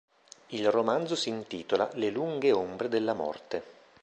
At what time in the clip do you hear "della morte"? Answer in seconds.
2.89-3.63